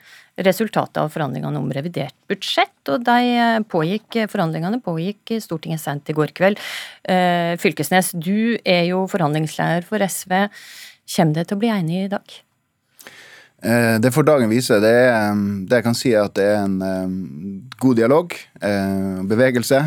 resultatet 0.43 0.99
av 0.99 1.13
forhandlingene 1.13 1.61
om 1.61 1.71
revidert 1.71 2.17
budsjett, 2.27 2.75
og 2.91 3.07
de 3.07 3.33
eh, 3.37 3.63
pågikk, 3.71 4.25
forhandlingene 4.27 4.83
pågikk 4.83 5.37
i 5.37 5.41
Stortinget 5.43 5.85
sent 5.85 6.11
i 6.11 6.17
går 6.17 6.35
kveld. 6.35 6.59
Fylkesnes, 7.63 8.11
du 8.19 8.59
er 8.67 8.89
jo 8.89 9.05
forhandlingsleder 9.11 9.87
for 9.87 10.03
SV. 10.03 10.41
Kommer 11.15 11.39
det 11.39 11.47
til 11.47 11.55
å 11.55 11.63
bli 11.63 11.71
enige 11.71 12.09
i 12.09 12.17
dag? 12.19 12.43
Det 13.63 14.09
får 14.11 14.25
dagen 14.27 14.51
vise. 14.51 14.75
Det, 14.83 14.91
er, 15.07 15.37
det 15.69 15.77
jeg 15.79 15.85
kan 15.85 15.95
si 15.95 16.09
er 16.11 16.25
at 16.27 16.33
det 16.35 16.49
er 16.51 16.65
en 16.65 17.69
god 17.79 17.95
dialog, 17.95 18.35
bevegelse. 19.29 19.79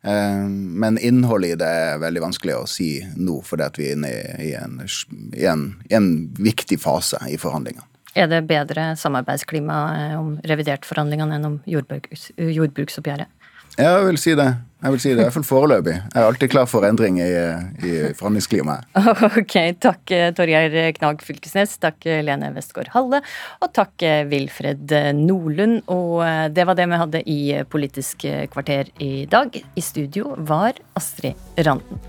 Men 0.00 0.96
innholdet 1.04 1.52
i 1.52 1.58
det 1.60 1.68
er 1.82 2.00
veldig 2.00 2.22
vanskelig 2.24 2.56
å 2.56 2.64
si 2.64 2.88
nå, 3.20 3.42
fordi 3.44 3.68
vi 3.76 3.90
er 3.90 3.98
inne 3.98 4.14
i 4.40 4.54
en, 4.56 4.80
i 5.36 5.44
en, 5.44 5.66
i 5.92 5.98
en 5.98 6.10
viktig 6.40 6.80
fase 6.80 7.20
i 7.28 7.36
forhandlingene. 7.36 7.84
Er 8.14 8.26
det 8.26 8.40
bedre 8.50 8.96
samarbeidsklima 8.98 9.76
eh, 9.94 10.16
om 10.18 10.32
revidert 10.50 10.86
forhandlingene 10.88 11.36
enn 11.38 11.46
om 11.46 11.58
jordbruks, 11.70 12.30
jordbruksoppgjøret? 12.34 13.30
Ja, 13.76 14.00
jeg 14.00 14.08
vil 14.08 14.18
si 14.18 14.34
det. 14.38 14.48
Jeg 14.80 14.94
vil 14.94 15.00
si 15.02 15.10
det, 15.12 15.18
i 15.20 15.26
hvert 15.26 15.34
fall 15.34 15.44
foreløpig. 15.44 15.92
Jeg 15.92 16.16
er 16.16 16.26
alltid 16.26 16.50
klar 16.54 16.68
for 16.70 16.86
endring 16.88 17.18
i, 17.20 17.28
i 17.84 17.96
forhandlingsklimaet. 18.16 18.86
Ok, 19.40 19.56
takk 19.82 20.12
eh, 20.14 20.30
Torgeir 20.36 20.72
Knag 20.96 21.20
Fylkesnes, 21.24 21.74
takk 21.82 22.06
eh, 22.08 22.22
Lene 22.24 22.48
Westgård 22.54 22.88
Halle, 22.94 23.20
og 23.60 23.72
takk 23.76 24.00
eh, 24.06 24.22
Wilfred 24.30 24.94
Nordlund. 25.18 25.82
Og 25.92 26.24
det 26.56 26.64
var 26.64 26.78
det 26.78 26.88
vi 26.88 27.00
hadde 27.02 27.22
i 27.28 27.40
Politisk 27.68 28.24
kvarter 28.54 28.88
i 29.04 29.26
dag. 29.28 29.52
I 29.60 29.84
studio 29.84 30.32
var 30.48 30.80
Astrid 30.96 31.36
Randen. 31.60 32.00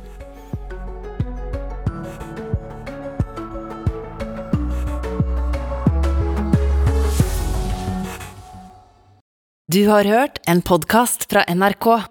Du 9.72 9.86
har 9.88 10.04
hørt 10.04 10.42
en 10.52 10.60
podkast 10.68 11.30
fra 11.32 11.46
NRK. 11.48 12.11